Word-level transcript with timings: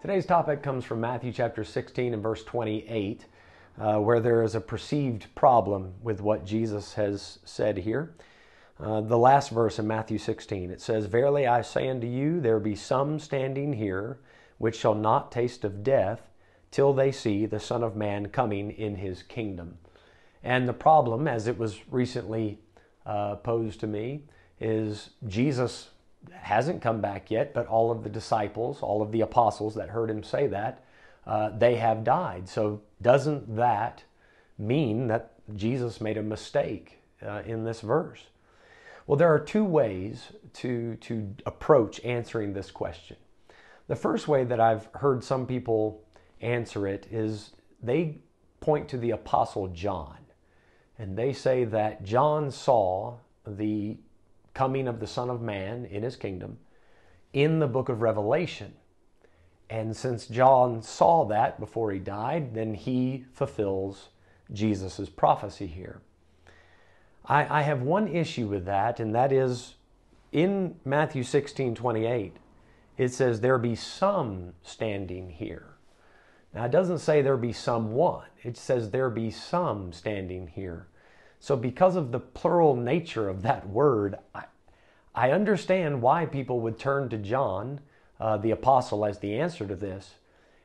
Today's 0.00 0.24
topic 0.24 0.62
comes 0.62 0.86
from 0.86 1.02
Matthew 1.02 1.30
chapter 1.30 1.62
16 1.62 2.14
and 2.14 2.22
verse 2.22 2.42
28, 2.44 3.26
uh, 3.78 3.98
where 3.98 4.18
there 4.18 4.42
is 4.42 4.54
a 4.54 4.60
perceived 4.60 5.26
problem 5.34 5.92
with 6.02 6.22
what 6.22 6.46
Jesus 6.46 6.94
has 6.94 7.38
said 7.44 7.76
here. 7.76 8.14
Uh, 8.82 9.02
the 9.02 9.18
last 9.18 9.50
verse 9.50 9.78
in 9.78 9.86
Matthew 9.86 10.16
16, 10.16 10.70
it 10.70 10.80
says, 10.80 11.04
Verily 11.04 11.46
I 11.46 11.60
say 11.60 11.86
unto 11.86 12.06
you, 12.06 12.40
there 12.40 12.58
be 12.58 12.74
some 12.74 13.18
standing 13.18 13.74
here 13.74 14.18
which 14.56 14.78
shall 14.78 14.94
not 14.94 15.30
taste 15.30 15.64
of 15.64 15.82
death 15.82 16.30
till 16.70 16.94
they 16.94 17.12
see 17.12 17.44
the 17.44 17.60
Son 17.60 17.82
of 17.82 17.94
Man 17.94 18.30
coming 18.30 18.70
in 18.70 18.94
his 18.94 19.22
kingdom. 19.22 19.76
And 20.42 20.66
the 20.66 20.72
problem, 20.72 21.28
as 21.28 21.46
it 21.46 21.58
was 21.58 21.78
recently 21.90 22.58
uh, 23.04 23.36
posed 23.36 23.80
to 23.80 23.86
me, 23.86 24.22
is 24.58 25.10
Jesus 25.28 25.90
hasn't 26.32 26.82
come 26.82 27.00
back 27.00 27.30
yet, 27.30 27.54
but 27.54 27.66
all 27.66 27.90
of 27.90 28.02
the 28.02 28.10
disciples, 28.10 28.82
all 28.82 29.02
of 29.02 29.12
the 29.12 29.20
apostles 29.20 29.74
that 29.74 29.88
heard 29.88 30.10
him 30.10 30.22
say 30.22 30.46
that, 30.46 30.84
uh, 31.26 31.50
they 31.50 31.76
have 31.76 32.04
died. 32.04 32.48
So, 32.48 32.82
doesn't 33.00 33.56
that 33.56 34.04
mean 34.58 35.06
that 35.08 35.32
Jesus 35.54 36.00
made 36.00 36.16
a 36.16 36.22
mistake 36.22 36.98
uh, 37.22 37.42
in 37.46 37.64
this 37.64 37.80
verse? 37.80 38.24
Well, 39.06 39.16
there 39.16 39.32
are 39.32 39.40
two 39.40 39.64
ways 39.64 40.32
to, 40.54 40.96
to 40.96 41.34
approach 41.46 42.00
answering 42.04 42.52
this 42.52 42.70
question. 42.70 43.16
The 43.88 43.96
first 43.96 44.28
way 44.28 44.44
that 44.44 44.60
I've 44.60 44.88
heard 44.94 45.24
some 45.24 45.46
people 45.46 46.04
answer 46.40 46.86
it 46.86 47.06
is 47.10 47.50
they 47.82 48.18
point 48.60 48.88
to 48.90 48.98
the 48.98 49.10
Apostle 49.10 49.68
John. 49.68 50.18
And 50.98 51.16
they 51.16 51.32
say 51.32 51.64
that 51.64 52.04
John 52.04 52.50
saw 52.50 53.16
the 53.46 53.96
coming 54.54 54.88
of 54.88 55.00
the 55.00 55.06
Son 55.06 55.30
of 55.30 55.40
Man 55.40 55.84
in 55.84 56.02
his 56.02 56.16
kingdom 56.16 56.58
in 57.32 57.58
the 57.58 57.66
book 57.66 57.88
of 57.88 58.02
Revelation. 58.02 58.74
And 59.68 59.96
since 59.96 60.26
John 60.26 60.82
saw 60.82 61.24
that 61.26 61.60
before 61.60 61.92
he 61.92 62.00
died, 62.00 62.54
then 62.54 62.74
he 62.74 63.24
fulfills 63.32 64.08
Jesus' 64.52 65.08
prophecy 65.08 65.68
here. 65.68 66.00
I, 67.24 67.60
I, 67.60 67.62
have 67.62 67.82
one 67.82 68.08
issue 68.08 68.48
with 68.48 68.64
that, 68.64 68.98
and 68.98 69.14
that 69.14 69.30
is 69.30 69.74
in 70.32 70.74
Matthew 70.84 71.22
16 71.22 71.76
28, 71.76 72.36
it 72.98 73.12
says, 73.12 73.40
There 73.40 73.58
be 73.58 73.76
some 73.76 74.54
standing 74.62 75.30
here. 75.30 75.66
Now, 76.52 76.64
it 76.64 76.72
doesn't 76.72 76.98
say 76.98 77.22
there 77.22 77.36
be 77.36 77.52
someone, 77.52 78.26
it 78.42 78.56
says 78.56 78.90
there 78.90 79.10
be 79.10 79.30
some 79.30 79.92
standing 79.92 80.48
here. 80.48 80.88
So, 81.40 81.56
because 81.56 81.96
of 81.96 82.12
the 82.12 82.20
plural 82.20 82.76
nature 82.76 83.28
of 83.28 83.42
that 83.42 83.66
word, 83.66 84.16
I, 84.34 84.44
I 85.14 85.30
understand 85.30 86.02
why 86.02 86.26
people 86.26 86.60
would 86.60 86.78
turn 86.78 87.08
to 87.08 87.16
John, 87.16 87.80
uh, 88.20 88.36
the 88.36 88.50
apostle, 88.50 89.06
as 89.06 89.18
the 89.18 89.38
answer 89.38 89.66
to 89.66 89.74
this. 89.74 90.14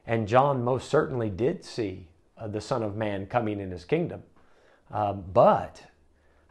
And 0.05 0.27
John 0.27 0.63
most 0.63 0.89
certainly 0.89 1.29
did 1.29 1.63
see 1.63 2.07
uh, 2.37 2.49
the 2.49 2.59
Son 2.59 2.83
of 2.83 2.97
Man 2.97 3.25
coming 3.25 3.61
in 3.61 3.71
his 3.71 3.85
kingdom. 3.85 4.23
Uh, 4.91 5.13
but 5.13 5.81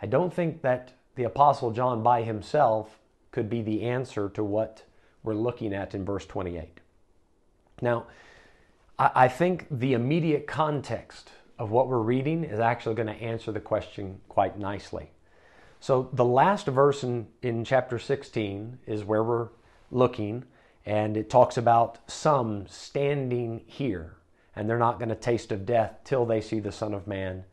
I 0.01 0.07
don't 0.07 0.33
think 0.33 0.63
that 0.63 0.93
the 1.17 1.25
apostle 1.25 1.71
John 1.71 2.03
by 2.03 2.23
himself 2.23 2.99
could 3.31 3.51
be 3.51 3.61
the 3.61 3.83
answer 3.83 4.31
to 4.31 4.43
what 4.43 4.85
we're 5.23 5.35
looking 5.35 5.75
at 5.75 5.95
in 5.95 6.05
verse 6.05 6.25
28. 6.25 6.81
Now, 7.83 8.07
I, 8.99 9.11
I 9.15 9.29
think 9.29 9.67
the 9.71 9.93
immediate 9.93 10.47
context 10.47 11.31
of 11.59 11.71
what 11.71 11.89
we're 11.89 11.99
reading 11.99 12.45
is 12.45 12.59
actually 12.59 12.95
going 12.95 13.09
to 13.09 13.23
answer 13.23 13.53
the 13.53 13.61
question 13.61 14.21
quite 14.29 14.59
nicely. 14.59 15.11
So, 15.81 16.09
the 16.13 16.25
last 16.25 16.67
verse 16.67 17.05
in, 17.05 17.27
in 17.43 17.65
chapter 17.65 17.99
16 17.99 18.79
is 18.87 19.05
where 19.05 19.23
we're 19.23 19.49
looking, 19.91 20.45
and 20.87 21.17
it 21.17 21.29
talks 21.29 21.57
about 21.57 21.99
some 22.11 22.67
standing 22.67 23.63
here, 23.67 24.17
and 24.57 24.69
they're 24.69 24.79
not 24.79 24.99
going 24.99 25.11
to 25.11 25.15
taste 25.15 25.53
of 25.53 25.67
death 25.67 25.99
till 26.05 26.25
they 26.25 26.41
see 26.41 26.59
the 26.59 26.73
Son 26.73 26.95
of 26.95 27.07
Man 27.07 27.45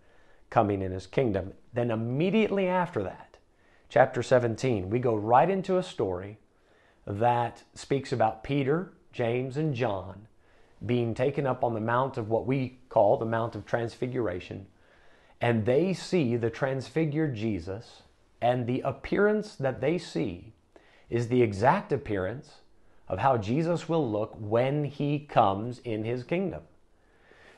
coming 0.49 0.81
in 0.81 0.91
his 0.91 1.07
kingdom. 1.07 1.53
Then, 1.73 1.91
immediately 1.91 2.67
after 2.67 3.03
that, 3.03 3.37
chapter 3.89 4.23
17, 4.23 4.89
we 4.89 4.99
go 4.99 5.15
right 5.15 5.49
into 5.49 5.77
a 5.77 5.83
story 5.83 6.39
that 7.05 7.63
speaks 7.73 8.13
about 8.13 8.43
Peter, 8.43 8.93
James, 9.11 9.57
and 9.57 9.73
John 9.73 10.27
being 10.85 11.13
taken 11.13 11.45
up 11.45 11.63
on 11.63 11.73
the 11.73 11.79
mount 11.79 12.17
of 12.17 12.29
what 12.29 12.45
we 12.45 12.79
call 12.89 13.17
the 13.17 13.25
Mount 13.25 13.55
of 13.55 13.65
Transfiguration, 13.65 14.67
and 15.39 15.65
they 15.65 15.93
see 15.93 16.35
the 16.35 16.49
transfigured 16.49 17.35
Jesus, 17.35 18.03
and 18.41 18.65
the 18.65 18.81
appearance 18.81 19.55
that 19.55 19.81
they 19.81 19.97
see 19.97 20.53
is 21.09 21.27
the 21.27 21.41
exact 21.41 21.91
appearance 21.91 22.61
of 23.07 23.19
how 23.19 23.37
Jesus 23.37 23.89
will 23.89 24.09
look 24.09 24.33
when 24.39 24.85
he 24.85 25.19
comes 25.19 25.79
in 25.79 26.03
his 26.03 26.23
kingdom. 26.23 26.61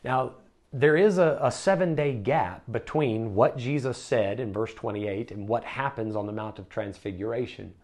Now, 0.04 0.34
there 0.74 0.98
is 0.98 1.20
a, 1.20 1.38
a 1.40 1.52
seven 1.52 1.94
day 1.94 2.14
gap 2.14 2.64
between 2.72 3.36
what 3.36 3.58
Jesus 3.58 3.98
said 3.98 4.40
in 4.40 4.52
verse 4.52 4.74
28 4.74 5.30
and 5.30 5.48
what 5.48 5.64
happens 5.64 6.16
on 6.16 6.26
the 6.26 6.34
Mount 6.34 6.58
of 6.58 6.68
Transfiguration. 6.68 7.76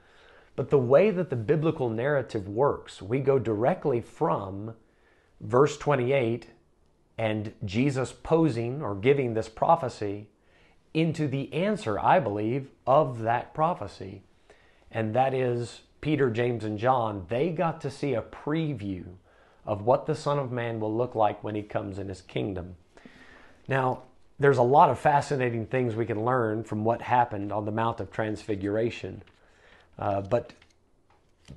But 0.55 0.71
the 0.71 0.79
way 0.79 1.11
that 1.11 1.29
the 1.29 1.35
biblical 1.35 1.89
narrative 1.89 2.49
works, 2.49 3.01
we 3.01 3.19
go 3.19 3.37
directly 3.37 4.01
from 4.01 4.73
verse 5.41 5.77
28 5.77 6.47
and 7.17 7.53
Jesus 7.65 8.13
posing 8.13 8.81
or 8.81 8.95
giving 8.95 9.33
this 9.33 9.49
prophecy 9.49 10.27
into 10.93 11.27
the 11.27 11.51
answer, 11.53 11.99
I 11.99 12.19
believe, 12.19 12.69
of 12.87 13.19
that 13.19 13.53
prophecy. 13.53 14.23
And 14.91 15.13
that 15.15 15.33
is 15.33 15.81
Peter, 16.01 16.29
James, 16.29 16.63
and 16.63 16.79
John. 16.79 17.25
They 17.29 17.49
got 17.49 17.81
to 17.81 17.91
see 17.91 18.13
a 18.13 18.21
preview 18.21 19.05
of 19.65 19.83
what 19.83 20.05
the 20.05 20.15
Son 20.15 20.39
of 20.39 20.51
Man 20.51 20.79
will 20.79 20.95
look 20.95 21.13
like 21.13 21.43
when 21.43 21.55
he 21.55 21.61
comes 21.61 21.99
in 21.99 22.07
his 22.07 22.21
kingdom. 22.21 22.75
Now, 23.67 24.03
there's 24.39 24.57
a 24.57 24.63
lot 24.63 24.89
of 24.89 24.97
fascinating 24.97 25.65
things 25.65 25.95
we 25.95 26.05
can 26.05 26.23
learn 26.23 26.63
from 26.63 26.85
what 26.85 27.01
happened 27.01 27.51
on 27.51 27.65
the 27.65 27.71
Mount 27.71 27.99
of 27.99 28.11
Transfiguration. 28.11 29.21
Uh, 29.97 30.21
but 30.21 30.53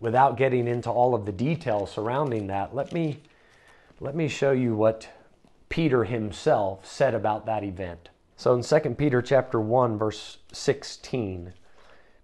without 0.01 0.37
getting 0.37 0.67
into 0.67 0.91
all 0.91 1.15
of 1.15 1.25
the 1.25 1.33
details 1.33 1.93
surrounding 1.93 2.49
that, 2.49 2.75
let 2.75 2.93
me 2.93 3.21
let 4.03 4.17
me 4.17 4.27
show 4.27 4.51
you 4.51 4.75
what 4.75 5.09
Peter 5.69 6.03
himself 6.03 6.85
said 6.85 7.15
about 7.15 7.47
that 7.47 7.63
event. 7.63 8.09
So 8.37 8.53
in 8.53 8.63
2 8.63 8.97
Peter 8.97 9.23
chapter 9.23 9.61
1 9.61 9.97
verse 9.97 10.39
16, 10.53 11.53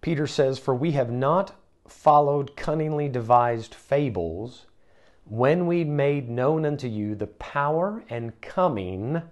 Peter 0.00 0.26
says, 0.26 0.58
"For 0.58 0.74
we 0.74 0.90
have 0.92 1.12
not 1.12 1.52
followed 1.86 2.56
cunningly 2.56 3.08
devised 3.08 3.76
fables 3.76 4.66
when 5.24 5.68
we 5.68 5.84
made 5.84 6.28
known 6.28 6.66
unto 6.66 6.88
you 6.88 7.14
the 7.14 7.28
power 7.28 8.02
and 8.10 8.40
coming 8.40 9.22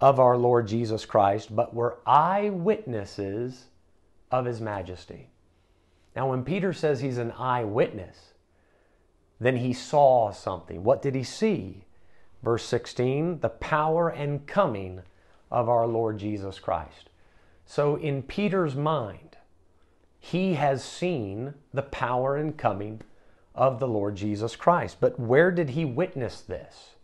of 0.00 0.20
our 0.20 0.36
Lord 0.36 0.68
Jesus 0.68 1.04
Christ, 1.04 1.56
but 1.56 1.74
were 1.74 1.98
eyewitnesses 2.06 3.70
of 4.30 4.44
his 4.44 4.60
majesty." 4.60 5.30
Now 6.14 6.30
when 6.30 6.44
Peter 6.44 6.72
says 6.72 7.00
he's 7.00 7.18
an 7.18 7.32
eyewitness, 7.32 8.34
then 9.40 9.56
he 9.56 9.72
saw 9.72 10.30
something. 10.32 10.82
What 10.82 11.02
did 11.02 11.14
he 11.14 11.22
see? 11.22 11.84
Verse 12.42 12.64
16, 12.64 13.40
the 13.40 13.48
power 13.48 14.08
and 14.08 14.46
coming 14.46 15.02
of 15.50 15.68
our 15.68 15.86
Lord 15.86 16.18
Jesus 16.18 16.58
Christ. 16.58 17.10
So 17.64 17.96
in 17.96 18.22
Peter's 18.22 18.74
mind, 18.74 19.36
he 20.18 20.54
has 20.54 20.82
seen 20.82 21.54
the 21.72 21.82
power 21.82 22.36
and 22.36 22.56
coming 22.56 23.02
of 23.54 23.80
the 23.80 23.88
Lord 23.88 24.16
Jesus 24.16 24.56
Christ. 24.56 24.98
But 25.00 25.18
where 25.18 25.50
did 25.50 25.70
he 25.70 25.84
witness 25.84 26.40
this? 26.40 26.94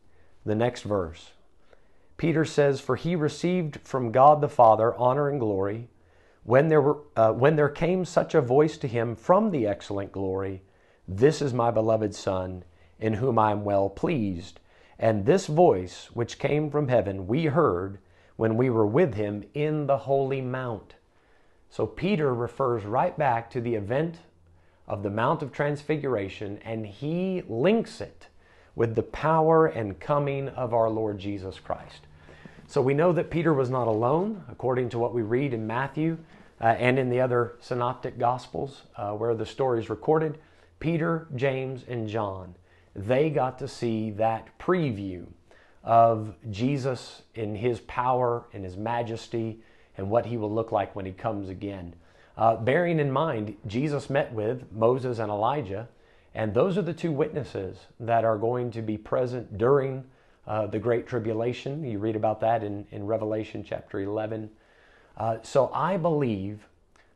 The 0.44 0.54
next 0.54 0.82
verse. 0.82 1.31
Peter 2.16 2.44
says, 2.44 2.81
For 2.81 2.96
he 2.96 3.17
received 3.17 3.81
from 3.82 4.12
God 4.12 4.40
the 4.40 4.49
Father 4.49 4.94
honor 4.96 5.28
and 5.28 5.40
glory 5.40 5.88
when 6.44 6.69
there, 6.69 6.81
were, 6.81 6.99
uh, 7.17 7.32
when 7.32 7.56
there 7.56 7.69
came 7.69 8.05
such 8.05 8.35
a 8.35 8.40
voice 8.40 8.76
to 8.78 8.88
him 8.88 9.17
from 9.17 9.50
the 9.50 9.67
excellent 9.67 10.12
glory 10.12 10.62
this 11.06 11.43
is 11.43 11.52
my 11.52 11.70
beloved 11.70 12.14
Son, 12.14 12.64
in 12.99 13.14
whom 13.14 13.38
I 13.38 13.50
am 13.50 13.64
well 13.64 13.88
pleased. 13.88 14.60
And 14.99 15.26
this 15.26 15.46
voice, 15.46 16.10
which 16.14 16.38
came 16.38 16.70
from 16.70 16.88
heaven, 16.88 17.26
we 17.26 17.46
heard 17.46 17.99
when 18.37 18.56
we 18.56 18.70
were 18.70 18.87
with 18.87 19.14
him 19.14 19.44
in 19.54 19.87
the 19.87 19.99
holy 19.99 20.40
mount. 20.40 20.94
So 21.70 21.87
Peter 21.87 22.34
refers 22.34 22.84
right 22.84 23.16
back 23.16 23.50
to 23.50 23.60
the 23.60 23.75
event 23.75 24.19
of 24.87 25.02
the 25.02 25.10
Mount 25.10 25.43
of 25.43 25.52
Transfiguration, 25.52 26.58
and 26.64 26.87
he 26.87 27.43
links 27.49 28.00
it 28.00 28.28
with 28.75 28.94
the 28.94 29.02
power 29.02 29.66
and 29.66 29.99
coming 29.99 30.49
of 30.50 30.75
our 30.75 30.90
Lord 30.90 31.19
Jesus 31.19 31.58
Christ. 31.58 32.00
So 32.66 32.81
we 32.81 32.94
know 32.94 33.12
that 33.12 33.31
Peter 33.31 33.52
was 33.52 33.70
not 33.70 33.87
alone, 33.87 34.44
according 34.50 34.88
to 34.90 34.99
what 34.99 35.14
we 35.14 35.22
read 35.22 35.52
in 35.52 35.66
Matthew 35.66 36.19
uh, 36.60 36.66
and 36.66 36.99
in 36.99 37.10
the 37.10 37.20
other 37.20 37.54
synoptic 37.60 38.19
gospels 38.19 38.82
uh, 38.96 39.12
where 39.12 39.34
the 39.34 39.46
story 39.46 39.81
is 39.81 39.90
recorded. 39.90 40.38
Peter, 40.82 41.29
James, 41.37 41.84
and 41.87 42.08
John, 42.08 42.56
they 42.96 43.31
got 43.31 43.56
to 43.61 43.69
see 43.69 44.11
that 44.11 44.58
preview 44.58 45.26
of 45.84 46.34
Jesus 46.50 47.23
in 47.37 47.55
his 47.55 47.79
power 47.82 48.46
and 48.52 48.64
his 48.64 48.76
majesty 48.76 49.61
and 49.96 50.11
what 50.11 50.26
he 50.26 50.37
will 50.37 50.52
look 50.52 50.73
like 50.73 50.96
when 50.96 51.06
he 51.06 51.12
comes 51.12 51.49
again. 51.49 51.94
Uh, 52.37 52.56
bearing 52.56 52.99
in 52.99 53.12
mind, 53.12 53.56
Jesus 53.64 54.11
met 54.11 54.32
with 54.32 54.73
Moses 54.73 55.20
and 55.20 55.31
Elijah, 55.31 55.88
And 56.34 56.52
those 56.52 56.76
are 56.76 56.82
the 56.82 56.93
two 56.93 57.12
witnesses 57.12 57.78
that 58.00 58.25
are 58.25 58.37
going 58.37 58.73
to 58.73 58.82
be 58.82 58.99
present 58.99 59.56
during 59.56 60.02
uh, 60.49 60.67
the 60.67 60.81
Great 60.81 61.06
Tribulation. 61.06 61.85
You 61.85 62.00
read 62.00 62.17
about 62.17 62.40
that 62.40 62.64
in, 62.64 62.88
in 62.90 63.06
Revelation 63.06 63.62
chapter 63.64 64.00
11. 64.00 64.50
Uh, 65.17 65.37
so 65.43 65.70
I 65.73 65.96
believe 65.96 66.67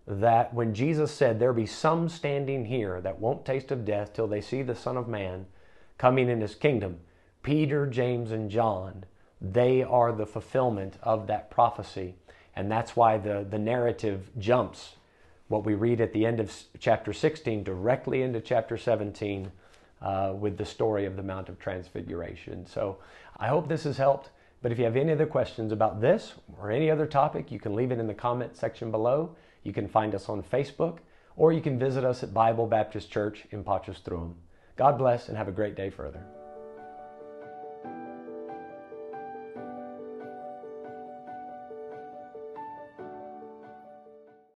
that 0.07 0.55
when 0.55 0.75
Jesus 0.75 1.13
said, 1.13 1.39
There 1.39 1.53
be 1.53 1.67
some 1.67 2.09
standing 2.09 2.67
here 2.67 3.01
that 3.01 3.21
won't 3.21 3.45
taste 3.45 3.71
of 3.71 3.85
death 3.85 4.13
till 4.13 4.29
they 4.29 4.41
see 4.41 4.63
the 4.63 4.75
Son 4.75 4.97
of 4.97 5.09
Man 5.09 5.47
coming 5.99 6.29
in 6.29 6.41
his 6.41 6.55
kingdom, 6.55 6.99
Peter, 7.43 7.87
James, 7.87 8.31
and 8.31 8.51
John, 8.51 9.05
they 9.41 9.83
are 9.83 10.13
the 10.13 10.27
fulfillment 10.27 10.95
of 11.03 11.27
that 11.27 11.51
prophecy. 11.51 12.15
And 12.55 12.71
that's 12.71 12.97
why 12.97 13.19
the, 13.19 13.47
the 13.49 13.59
narrative 13.59 14.31
jumps 14.39 14.97
what 15.49 15.65
we 15.65 15.75
read 15.75 16.01
at 16.01 16.13
the 16.13 16.27
end 16.27 16.41
of 16.41 16.53
chapter 16.79 17.13
16 17.13 17.63
directly 17.63 18.23
into 18.23 18.41
chapter 18.41 18.77
17 18.77 19.53
uh, 20.03 20.33
with 20.37 20.57
the 20.57 20.65
story 20.65 21.07
of 21.07 21.17
the 21.17 21.23
Mount 21.23 21.49
of 21.49 21.59
Transfiguration. 21.59 22.67
So 22.67 22.99
I 23.37 23.49
hope 23.49 23.69
this 23.69 23.85
has 23.85 23.97
helped. 23.97 24.31
But 24.63 24.73
if 24.73 24.79
you 24.79 24.85
have 24.85 24.97
any 24.97 25.13
other 25.13 25.27
questions 25.27 25.71
about 25.71 26.01
this 26.01 26.35
or 26.59 26.71
any 26.71 26.91
other 26.91 27.07
topic, 27.07 27.53
you 27.53 27.61
can 27.61 27.75
leave 27.75 27.93
it 27.93 27.99
in 27.99 28.07
the 28.07 28.15
comment 28.15 28.57
section 28.57 28.91
below. 28.91 29.37
You 29.67 29.73
can 29.73 29.89
find 29.89 30.15
us 30.15 30.29
on 30.29 30.45
Facebook 30.45 30.99
or 31.35 31.53
you 31.53 31.61
can 31.61 31.77
visit 31.77 32.05
us 32.05 32.23
at 32.23 32.33
Bible 32.33 32.69
Baptist 32.69 33.11
Church 33.11 33.47
in 33.51 33.65
Potchefstroom. 33.65 34.35
God 34.77 34.97
bless 34.97 35.29
and 35.29 35.37
have 35.37 35.49
a 35.49 35.53
great 35.53 35.75
day 35.75 35.91
further. 35.91 36.25